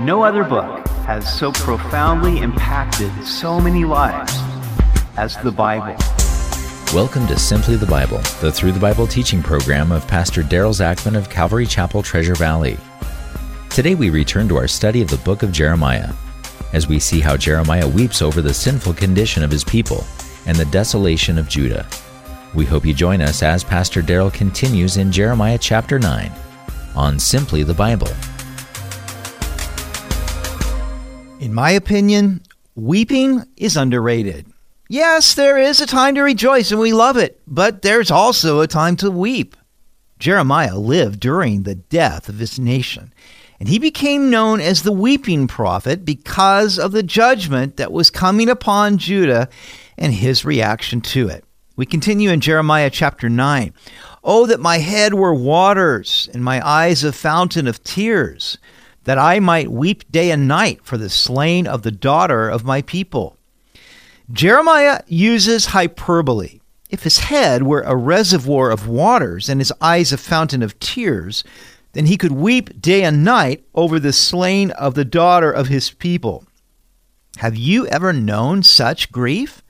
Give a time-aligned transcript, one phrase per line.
[0.00, 4.30] No other book has so profoundly impacted so many lives
[5.16, 5.96] as the Bible.
[6.94, 11.16] Welcome to Simply the Bible, the Through the Bible teaching program of Pastor Daryl Zachman
[11.16, 12.76] of Calvary Chapel, Treasure Valley.
[13.70, 16.12] Today we return to our study of the book of Jeremiah
[16.74, 20.04] as we see how Jeremiah weeps over the sinful condition of his people
[20.44, 21.86] and the desolation of Judah.
[22.54, 26.30] We hope you join us as Pastor Daryl continues in Jeremiah chapter 9
[26.94, 28.10] on Simply the Bible.
[31.38, 32.40] In my opinion,
[32.74, 34.46] weeping is underrated.
[34.88, 38.66] Yes, there is a time to rejoice and we love it, but there's also a
[38.66, 39.54] time to weep.
[40.18, 43.12] Jeremiah lived during the death of his nation,
[43.60, 48.48] and he became known as the weeping prophet because of the judgment that was coming
[48.48, 49.50] upon Judah
[49.98, 51.44] and his reaction to it.
[51.76, 53.74] We continue in Jeremiah chapter 9.
[54.24, 58.56] Oh, that my head were waters and my eyes a fountain of tears
[59.06, 62.82] that I might weep day and night for the slain of the daughter of my
[62.82, 63.38] people.
[64.32, 66.58] Jeremiah uses hyperbole.
[66.90, 71.44] If his head were a reservoir of waters and his eyes a fountain of tears,
[71.92, 75.90] then he could weep day and night over the slain of the daughter of his
[75.90, 76.44] people.
[77.36, 79.62] Have you ever known such grief?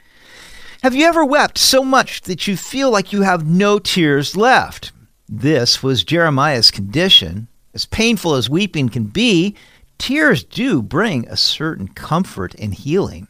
[0.82, 4.92] Have you ever wept so much that you feel like you have no tears left?
[5.28, 9.54] This was Jeremiah's condition as painful as weeping can be,
[9.98, 13.28] tears do bring a certain comfort and healing.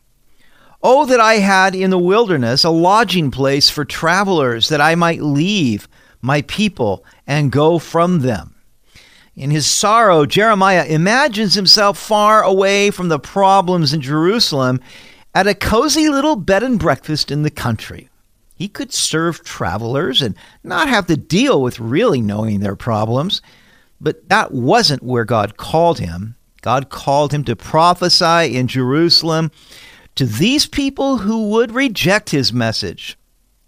[0.84, 5.20] Oh, that I had in the wilderness a lodging place for travelers, that I might
[5.20, 5.88] leave
[6.22, 8.54] my people and go from them.
[9.34, 14.80] In his sorrow, Jeremiah imagines himself far away from the problems in Jerusalem
[15.34, 18.08] at a cozy little bed and breakfast in the country.
[18.54, 23.42] He could serve travelers and not have to deal with really knowing their problems.
[24.00, 26.36] But that wasn't where God called him.
[26.62, 29.50] God called him to prophesy in Jerusalem
[30.16, 33.16] to these people who would reject his message.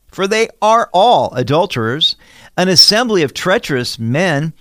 [0.09, 2.17] For they are all adulterers,
[2.57, 4.53] an assembly of treacherous men,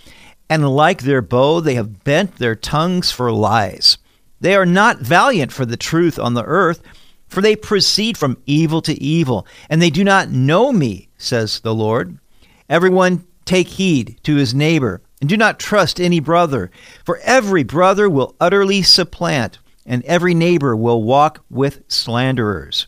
[0.49, 3.97] and like their bow, they have bent their tongues for lies.
[4.39, 6.81] They are not valiant for the truth on the earth,
[7.27, 11.73] for they proceed from evil to evil, and they do not know me, says the
[11.73, 12.17] Lord.
[12.69, 16.71] Everyone take heed to his neighbor and do not trust any brother,
[17.05, 22.87] for every brother will utterly supplant, and every neighbor will walk with slanderers.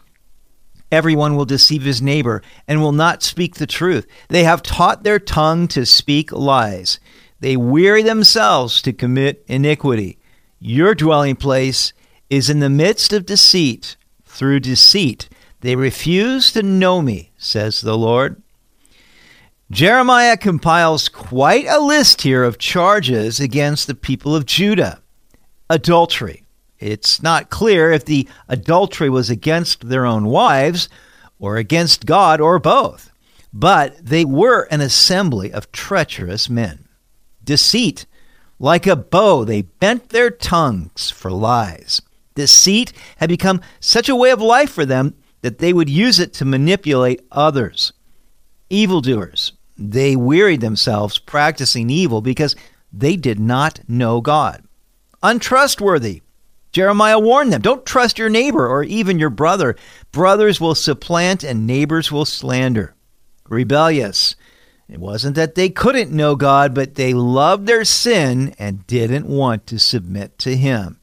[0.91, 4.07] Everyone will deceive his neighbor and will not speak the truth.
[4.29, 6.99] They have taught their tongue to speak lies.
[7.39, 10.17] They weary themselves to commit iniquity.
[10.59, 11.93] Your dwelling place
[12.29, 13.95] is in the midst of deceit.
[14.25, 15.29] Through deceit,
[15.61, 18.41] they refuse to know me, says the Lord.
[19.71, 24.99] Jeremiah compiles quite a list here of charges against the people of Judah.
[25.69, 26.43] Adultery.
[26.79, 30.89] It's not clear if the adultery was against their own wives
[31.37, 33.11] or against God or both,
[33.53, 36.87] but they were an assembly of treacherous men.
[37.43, 38.07] Deceit.
[38.57, 42.01] Like a bow, they bent their tongues for lies.
[42.33, 46.33] Deceit had become such a way of life for them that they would use it
[46.33, 47.93] to manipulate others.
[48.71, 49.53] Evildoers.
[49.79, 52.53] They wearied themselves practicing evil because
[52.91, 54.61] they did not know God.
[55.23, 56.21] Untrustworthy.
[56.73, 59.77] Jeremiah warned them don't trust your neighbor or even your brother.
[60.11, 62.93] Brothers will supplant and neighbors will slander.
[63.47, 64.35] Rebellious.
[64.89, 69.65] It wasn't that they couldn't know God, but they loved their sin and didn't want
[69.67, 70.99] to submit to Him.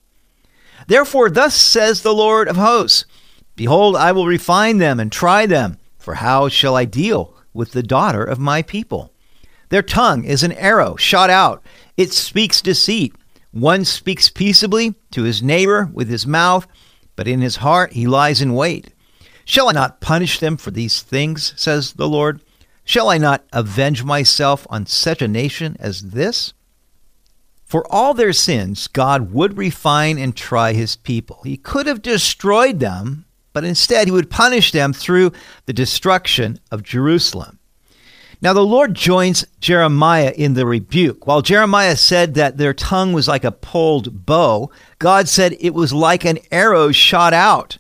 [0.87, 3.07] Therefore, thus says the Lord of hosts
[3.55, 7.83] Behold, I will refine them and try them, for how shall I deal with the
[7.83, 9.12] daughter of my people.
[9.71, 11.65] Their tongue is an arrow shot out,
[11.97, 13.15] it speaks deceit.
[13.50, 16.66] One speaks peaceably to his neighbor with his mouth,
[17.16, 18.93] but in his heart he lies in wait.
[19.45, 22.43] Shall I not punish them for these things, says the Lord?
[22.84, 26.53] Shall I not avenge myself on such a nation as this?
[27.65, 31.41] For all their sins, God would refine and try his people.
[31.42, 33.26] He could have destroyed them,
[33.57, 35.33] but instead he would punish them through
[35.65, 37.59] the destruction of Jerusalem.
[38.43, 41.27] Now, the Lord joins Jeremiah in the rebuke.
[41.27, 45.95] While Jeremiah said that their tongue was like a pulled bow, God said it was
[45.95, 47.79] like an arrow shot out.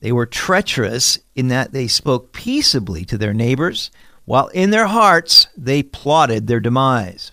[0.00, 3.90] They were treacherous in that they spoke peaceably to their neighbors,
[4.24, 7.32] while in their hearts they plotted their demise.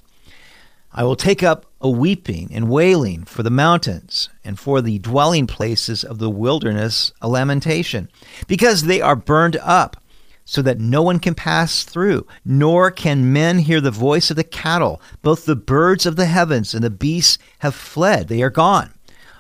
[0.98, 5.46] I will take up a weeping and wailing for the mountains, and for the dwelling
[5.46, 8.10] places of the wilderness a lamentation,
[8.48, 10.02] because they are burned up,
[10.46, 14.44] so that no one can pass through, nor can men hear the voice of the
[14.46, 15.02] cattle.
[15.22, 18.94] Both the birds of the heavens and the beasts have fled, they are gone.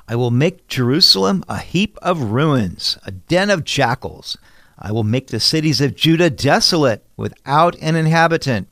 [0.09, 4.37] I will make Jerusalem a heap of ruins, a den of jackals.
[4.77, 8.67] I will make the cities of Judah desolate, without an inhabitant.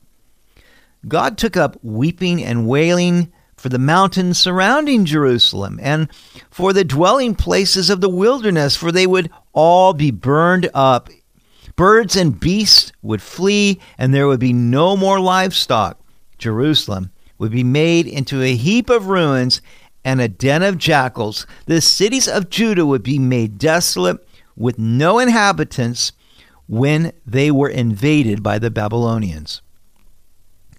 [1.07, 6.09] God took up weeping and wailing for the mountains surrounding Jerusalem and
[6.49, 11.09] for the dwelling places of the wilderness, for they would all be burned up.
[11.75, 15.99] Birds and beasts would flee, and there would be no more livestock.
[16.37, 19.61] Jerusalem would be made into a heap of ruins
[20.03, 21.47] and a den of jackals.
[21.65, 24.25] The cities of Judah would be made desolate
[24.55, 26.11] with no inhabitants
[26.67, 29.61] when they were invaded by the Babylonians.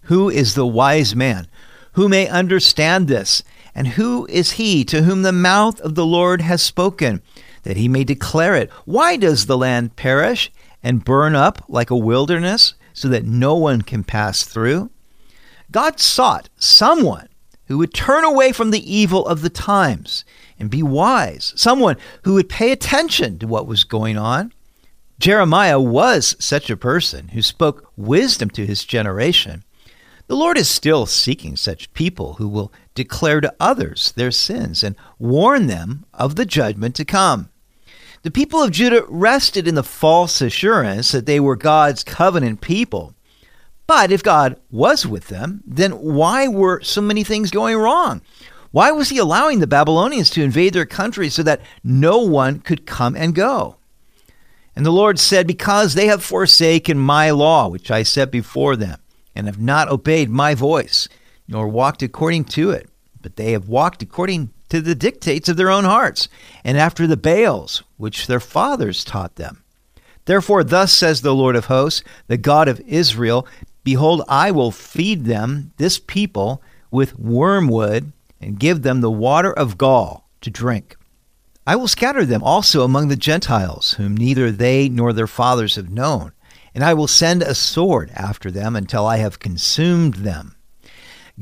[0.05, 1.47] Who is the wise man
[1.93, 3.43] who may understand this?
[3.75, 7.23] And who is he to whom the mouth of the Lord has spoken,
[7.65, 8.71] that he may declare it?
[8.85, 10.53] Why does the land perish
[10.83, 14.91] and burn up like a wilderness, so that no one can pass through?
[15.73, 17.29] God sought someone
[17.67, 20.25] who would turn away from the evil of the times
[20.59, 24.53] and be wise, someone who would pay attention to what was going on.
[25.19, 29.65] Jeremiah was such a person who spoke wisdom to his generation.
[30.27, 34.97] The Lord is still seeking such people who will declare to others their sins and
[35.19, 37.51] warn them of the judgment to come.
[38.23, 43.15] The people of Judah rested in the false assurance that they were God's covenant people.
[43.87, 48.23] But if God was with them, then why were so many things going wrong?
[48.71, 52.87] Why was he allowing the Babylonians to invade their country so that no one could
[52.87, 53.77] come and go?
[54.75, 58.99] And the Lord said, Because they have forsaken my law, which I set before them,
[59.35, 61.09] and have not obeyed my voice,
[61.49, 62.89] nor walked according to it,
[63.21, 66.29] but they have walked according to the dictates of their own hearts,
[66.65, 69.63] and after the Baals, which their fathers taught them.
[70.25, 73.47] Therefore, thus says the Lord of hosts, the God of Israel
[73.85, 79.79] Behold, I will feed them, this people, with wormwood and give them the water of
[79.79, 80.97] gall to drink.
[81.67, 85.91] I will scatter them also among the Gentiles, whom neither they nor their fathers have
[85.91, 86.33] known,
[86.75, 90.57] and I will send a sword after them until I have consumed them.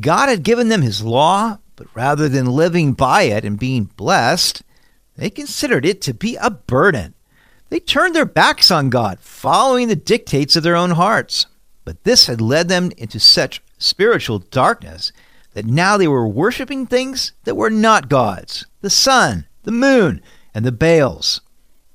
[0.00, 4.62] God had given them his law, but rather than living by it and being blessed,
[5.16, 7.14] they considered it to be a burden.
[7.68, 11.46] They turned their backs on God, following the dictates of their own hearts.
[11.84, 15.12] But this had led them into such spiritual darkness
[15.54, 20.20] that now they were worshiping things that were not gods the sun, the moon,
[20.54, 21.40] and the Baals.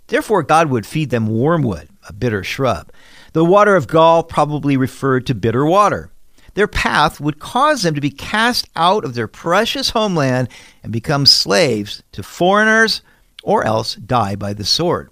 [0.07, 2.91] Therefore, God would feed them wormwood, a bitter shrub.
[3.33, 6.11] The water of gall probably referred to bitter water.
[6.53, 10.49] Their path would cause them to be cast out of their precious homeland
[10.81, 13.01] and become slaves to foreigners
[13.43, 15.11] or else die by the sword.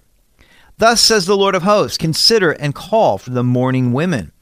[0.78, 4.32] Thus says the Lord of hosts Consider and call for the mourning women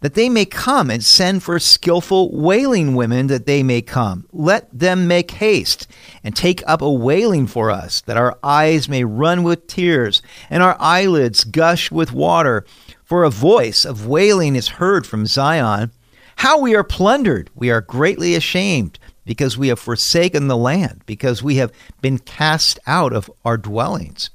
[0.00, 4.26] that they may come and send for skillful wailing women that they may come.
[4.32, 5.86] Let them make haste
[6.22, 10.62] and take up a wailing for us, that our eyes may run with tears and
[10.62, 12.64] our eyelids gush with water.
[13.04, 15.92] For a voice of wailing is heard from Zion.
[16.36, 17.50] How we are plundered!
[17.54, 22.78] We are greatly ashamed because we have forsaken the land, because we have been cast
[22.86, 24.30] out of our dwellings.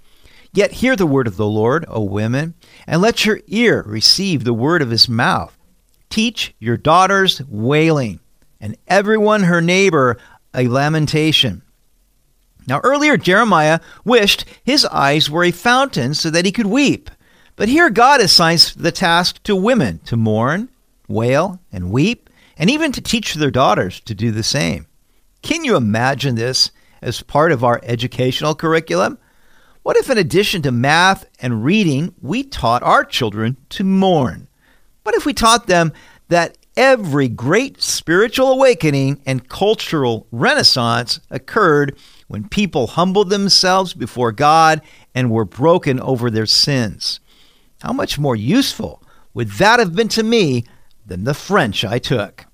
[0.54, 2.56] Yet hear the word of the Lord, O women,
[2.88, 5.58] and let your ear receive the word of his mouth.
[6.10, 8.20] Teach your daughters wailing,
[8.60, 10.18] and everyone her neighbor
[10.54, 11.62] a lamentation.
[12.68, 17.10] Now, earlier, Jeremiah wished his eyes were a fountain so that he could weep.
[17.56, 20.70] But here, God assigns the task to women to mourn,
[21.08, 24.88] wail, and weep, and even to teach their daughters to do the same.
[25.42, 29.18] Can you imagine this as part of our educational curriculum?
[29.84, 34.48] What if, in addition to math and reading, we taught our children to mourn?
[35.04, 35.92] What if we taught them
[36.28, 41.98] that every great spiritual awakening and cultural renaissance occurred
[42.28, 44.82] when people humbled themselves before God
[45.16, 47.20] and were broken over their sins?
[47.82, 49.02] How much more useful
[49.34, 50.64] would that have been to me
[51.08, 52.46] than the French I took?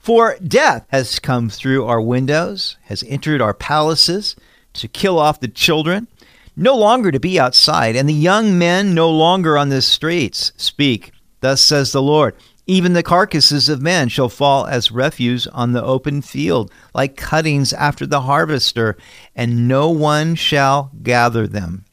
[0.00, 4.34] For death has come through our windows, has entered our palaces
[4.72, 6.08] to kill off the children
[6.56, 10.52] no longer to be outside, and the young men no longer on the streets.
[10.56, 12.34] Speak, thus says the Lord.
[12.66, 17.72] Even the carcasses of men shall fall as refuse on the open field, like cuttings
[17.72, 18.96] after the harvester,
[19.34, 21.84] and no one shall gather them.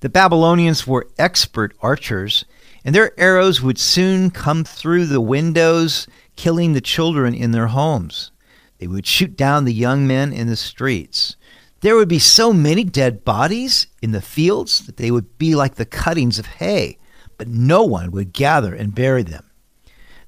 [0.00, 2.44] The Babylonians were expert archers,
[2.84, 8.30] and their arrows would soon come through the windows, killing the children in their homes.
[8.78, 11.34] They would shoot down the young men in the streets.
[11.80, 15.76] There would be so many dead bodies in the fields that they would be like
[15.76, 16.98] the cuttings of hay,
[17.36, 19.44] but no one would gather and bury them.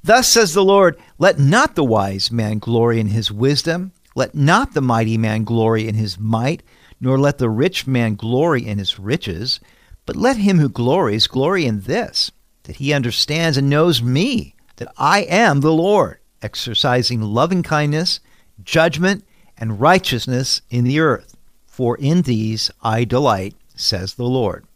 [0.03, 4.75] Thus says the Lord, Let not the wise man glory in his wisdom, Let not
[4.75, 6.63] the mighty man glory in his might,
[7.01, 9.59] nor let the rich man glory in his riches,
[10.07, 12.31] but let him who glories glory in this,
[12.65, 18.21] that he understands and knows me, that I am the Lord, exercising loving kindness,
[18.63, 19.25] judgment,
[19.59, 21.37] and righteousness in the earth.
[21.71, 24.67] For in these I delight, says the Lord.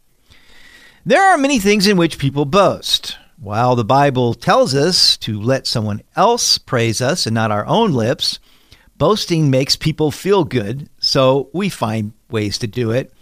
[1.04, 3.18] There are many things in which people boast.
[3.38, 7.92] While the Bible tells us to let someone else praise us and not our own
[7.92, 8.38] lips,
[8.96, 13.12] boasting makes people feel good, so we find ways to do it.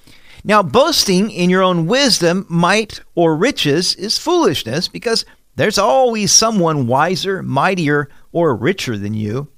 [0.45, 5.25] Now, boasting in your own wisdom, might, or riches is foolishness because
[5.57, 9.49] there's always someone wiser, mightier, or richer than you.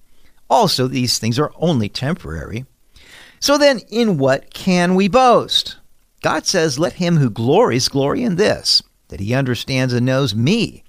[0.48, 2.64] Also, these things are only temporary.
[3.44, 5.76] So then, in what can we boast?
[6.22, 10.82] God says, Let him who glories glory in this, that he understands and knows me.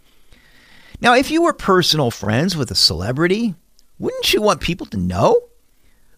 [1.02, 3.56] Now, if you were personal friends with a celebrity,
[4.00, 5.38] wouldn't you want people to know?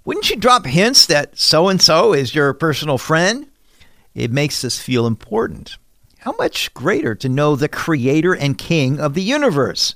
[0.05, 3.47] Wouldn't you drop hints that so and so is your personal friend?
[4.13, 5.77] It makes us feel important.
[6.19, 9.95] How much greater to know the creator and king of the universe?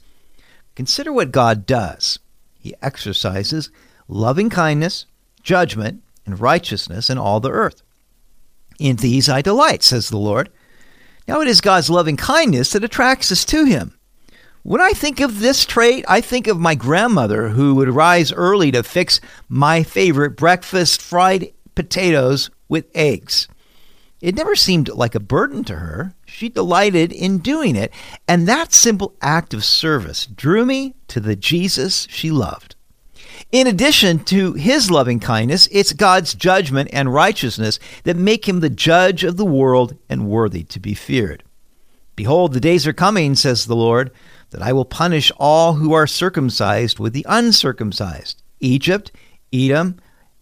[0.73, 2.17] Consider what God does.
[2.59, 3.69] He exercises
[4.07, 5.05] loving kindness,
[5.43, 7.83] judgment, and righteousness in all the earth.
[8.79, 10.49] In these I delight, says the Lord.
[11.27, 13.97] Now it is God's loving kindness that attracts us to Him.
[14.63, 18.71] When I think of this trait, I think of my grandmother who would rise early
[18.71, 19.19] to fix
[19.49, 23.47] my favorite breakfast fried potatoes with eggs.
[24.21, 26.13] It never seemed like a burden to her.
[26.27, 27.91] She delighted in doing it,
[28.27, 32.75] and that simple act of service drew me to the Jesus she loved.
[33.51, 38.69] In addition to his loving kindness, it's God's judgment and righteousness that make him the
[38.69, 41.43] judge of the world and worthy to be feared.
[42.15, 44.11] Behold, the days are coming, says the Lord,
[44.51, 49.11] that I will punish all who are circumcised with the uncircumcised Egypt,
[49.51, 49.97] Edom,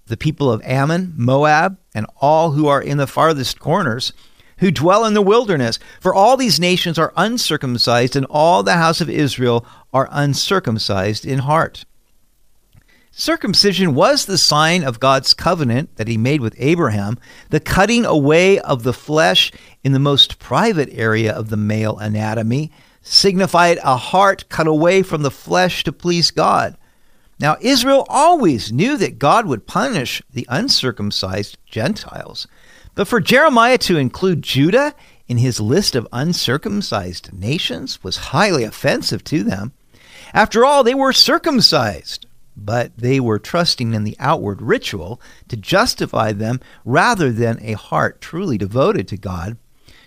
[0.05, 4.13] the people of Ammon, Moab, and all who are in the farthest corners,
[4.59, 5.79] who dwell in the wilderness.
[5.99, 11.39] For all these nations are uncircumcised, and all the house of Israel are uncircumcised in
[11.39, 11.85] heart.
[13.19, 18.59] Circumcision was the sign of God's covenant that he made with Abraham, the cutting away
[18.59, 19.51] of the flesh
[19.83, 22.71] in the most private area of the male anatomy
[23.01, 26.77] signified a heart cut away from the flesh to please God.
[27.41, 32.47] Now, Israel always knew that God would punish the uncircumcised Gentiles.
[32.95, 34.95] But for Jeremiah to include Judah
[35.27, 39.73] in his list of uncircumcised nations was highly offensive to them.
[40.33, 42.25] After all, they were circumcised
[42.65, 48.21] but they were trusting in the outward ritual to justify them rather than a heart
[48.21, 49.57] truly devoted to God.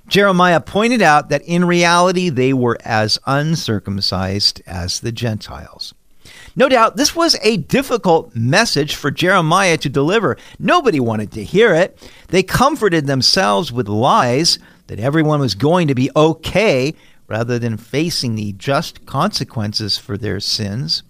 [0.09, 5.95] Jeremiah pointed out that in reality they were as uncircumcised as the Gentiles.
[6.55, 10.37] No doubt this was a difficult message for Jeremiah to deliver.
[10.59, 11.99] Nobody wanted to hear it.
[12.29, 16.95] They comforted themselves with lies that everyone was going to be okay
[17.29, 21.03] rather than facing the just consequences for their sins.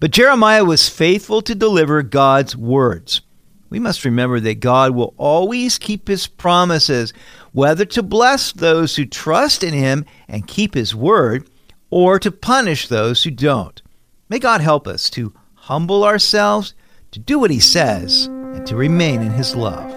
[0.00, 3.20] But Jeremiah was faithful to deliver God's words.
[3.68, 7.12] We must remember that God will always keep his promises,
[7.52, 11.48] whether to bless those who trust in him and keep his word,
[11.90, 13.82] or to punish those who don't.
[14.30, 16.72] May God help us to humble ourselves,
[17.10, 19.90] to do what he says, and to remain in his love.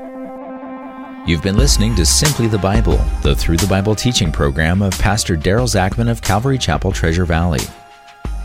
[1.25, 5.37] You've been listening to Simply the Bible, the Through the Bible teaching program of Pastor
[5.37, 7.61] Daryl Zachman of Calvary Chapel, Treasure Valley.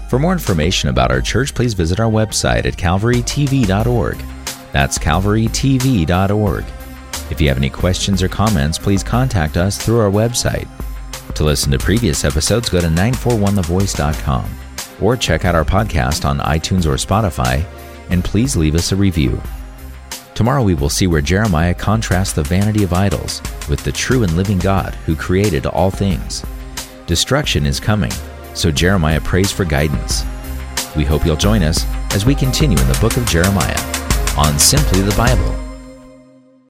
[0.08, 4.16] For more information about our church, please visit our website at calvarytv.org.
[4.72, 6.64] That's calvarytv.org.
[7.30, 10.66] If you have any questions or comments, please contact us through our website.
[11.34, 14.50] To listen to previous episodes, go to 941thevoice.com
[15.02, 17.66] or check out our podcast on iTunes or Spotify,
[18.08, 19.40] and please leave us a review.
[20.34, 24.36] Tomorrow we will see where Jeremiah contrasts the vanity of idols with the true and
[24.36, 26.44] living God who created all things.
[27.06, 28.12] Destruction is coming,
[28.54, 30.24] so Jeremiah prays for guidance.
[30.96, 33.78] We hope you'll join us as we continue in the book of Jeremiah
[34.36, 35.67] on Simply the Bible.